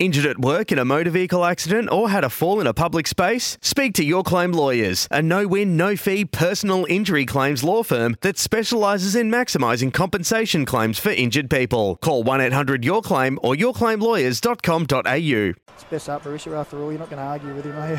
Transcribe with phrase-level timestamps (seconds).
[0.00, 3.06] Injured at work in a motor vehicle accident or had a fall in a public
[3.06, 3.58] space?
[3.60, 8.16] Speak to Your Claim Lawyers, a no win, no fee personal injury claims law firm
[8.22, 11.96] that specialises in maximising compensation claims for injured people.
[11.96, 15.74] Call 1 800 Your Claim or yourclaimlawyers.com.au.
[15.74, 16.90] It's best up Berisha after all.
[16.90, 17.98] You're not going to argue with him, are you?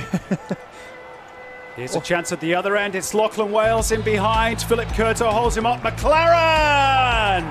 [1.76, 2.96] Here's a chance at the other end.
[2.96, 4.64] It's Lachlan Wales in behind.
[4.64, 5.82] Filip Kurto holds him up.
[5.82, 7.44] Maclaren!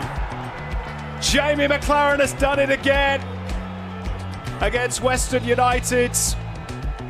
[1.23, 3.25] Jamie Maclaren has done it again
[4.61, 6.17] against Western United.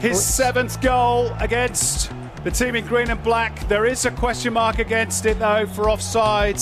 [0.00, 2.10] His seventh goal against
[2.44, 3.68] the team in green and black.
[3.68, 6.60] There is a question mark against it though for offside.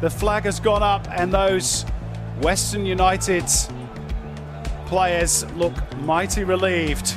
[0.00, 1.84] The flag has gone up, and those
[2.40, 3.44] Western United
[4.86, 7.10] players look mighty relieved.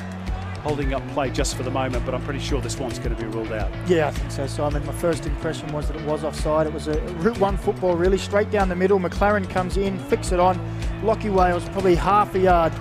[0.62, 3.22] Holding up play just for the moment, but I'm pretty sure this one's going to
[3.22, 3.70] be ruled out.
[3.86, 4.84] Yeah, I think so, Simon.
[4.86, 6.66] My first impression was that it was offside.
[6.66, 8.98] It was a Route 1 football, really, straight down the middle.
[8.98, 10.58] Maclaren comes in, fix it on.
[11.02, 12.72] Lockie Wales probably half a yard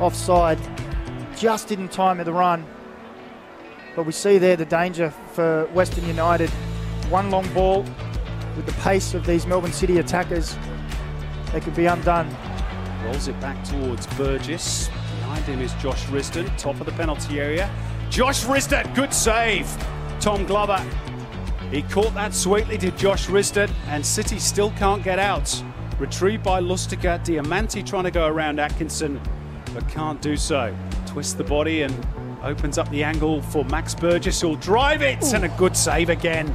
[0.00, 0.58] offside.
[1.36, 2.66] Just didn't time of the run.
[3.94, 6.50] But we see there the danger for Western United.
[7.10, 7.84] One long ball
[8.56, 10.56] with the pace of these Melbourne City attackers,
[11.52, 12.28] they could be undone.
[13.04, 14.88] Rolls it back towards Burgess.
[15.20, 17.70] Behind him is Josh Risdon, top of the penalty area.
[18.10, 19.68] Josh Risdon, good save.
[20.20, 20.84] Tom Glover.
[21.70, 25.62] He caught that sweetly, to Josh Risdon, and City still can't get out.
[25.98, 27.24] Retrieved by Lustica.
[27.24, 29.20] Diamanti trying to go around Atkinson,
[29.74, 30.76] but can't do so.
[31.06, 32.06] Twists the body and
[32.42, 36.54] opens up the angle for Max Burgess, who'll drive it, and a good save again.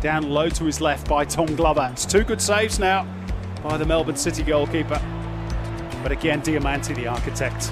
[0.00, 1.88] Down low to his left by Tom Glover.
[1.92, 3.06] It's two good saves now
[3.62, 5.00] by the Melbourne City goalkeeper.
[6.02, 7.70] But again, Diamanti, the architect.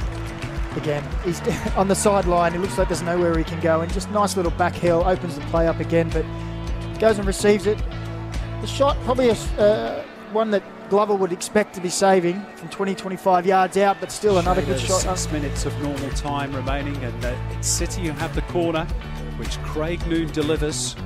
[0.76, 1.40] Again, he's
[1.76, 2.54] on the sideline.
[2.54, 3.80] It looks like there's nowhere he can go.
[3.80, 6.24] And just nice little back heel, opens the play up again, but
[7.00, 7.78] goes and receives it.
[8.60, 12.94] The shot, probably a, uh, one that Glover would expect to be saving from 20,
[12.94, 15.00] 25 yards out, but still another good shot.
[15.02, 18.84] Six minutes of normal time remaining, and uh, it's City who have the corner,
[19.36, 20.96] which Craig Noone delivers.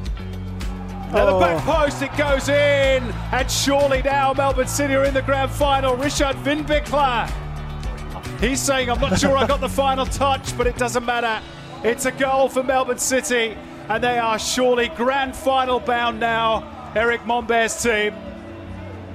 [1.12, 1.40] Now the Oh.
[1.40, 3.02] back post, it goes in,
[3.32, 5.96] and surely now Melbourne City are in the grand final.
[5.96, 7.30] Richard Windbichler.
[8.40, 11.40] He's saying, I'm not sure I got the final touch, but it doesn't matter.
[11.84, 13.56] It's a goal for Melbourne City,
[13.88, 16.92] and they are surely grand final bound now.
[16.96, 18.14] Erick Mombaerts' team.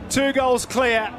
[0.09, 1.14] Two goals clear,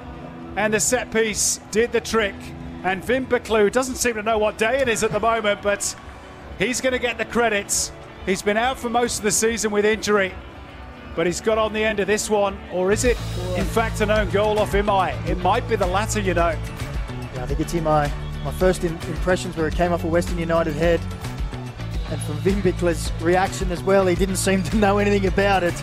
[0.56, 2.34] and the set piece did the trick.
[2.82, 5.94] And Vim doesn't seem to know what day it is at the moment, but
[6.58, 7.92] he's going to get the credits.
[8.26, 10.34] He's been out for most of the season with injury,
[11.14, 12.58] but he's got on the end of this one.
[12.72, 13.16] Or is it,
[13.56, 15.14] in fact, an own goal off Imai?
[15.28, 16.58] It might be the latter, you know.
[17.34, 18.10] Yeah, I think it's Imai.
[18.44, 21.00] my, first in, impressions where it came off a Western United head.
[22.10, 25.80] And from Windbichler's reaction as well, he didn't seem to know anything about it.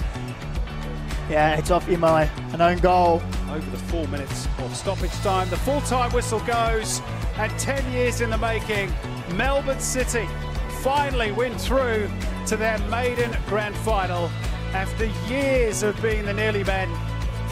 [1.29, 3.21] Yeah, it's off Imai, an own goal.
[3.49, 5.49] over the four minutes of stoppage time.
[5.49, 7.01] The full time whistle goes,
[7.37, 8.93] and 10 years in the making,
[9.35, 10.27] Melbourne City
[10.81, 12.09] finally win through
[12.45, 14.29] to their maiden grand final
[14.73, 16.89] after years of being the nearly men.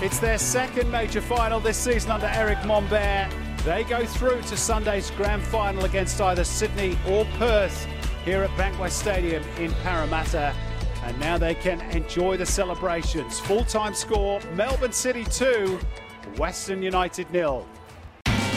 [0.02, 3.32] It's their second major final this season under Erick Mombaerts.
[3.64, 7.88] They go through to Sunday's grand final against either Sydney or Perth
[8.24, 10.54] here at Bankwest Stadium in Parramatta.
[11.06, 13.40] And now they can enjoy the celebrations.
[13.40, 15.80] Full time score Melbourne City 2,
[16.38, 17.66] Western United nil.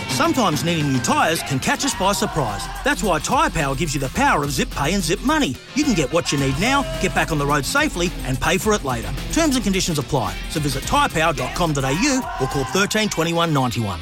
[0.09, 2.66] Sometimes needing new tyres can catch us by surprise.
[2.82, 5.54] That's why Tyre Power gives you the power of zip pay and zip money.
[5.76, 8.58] You can get what you need now, get back on the road safely, and pay
[8.58, 9.12] for it later.
[9.32, 10.34] Terms and conditions apply.
[10.50, 14.00] So visit tyrepower.com.au or call 13 21 91.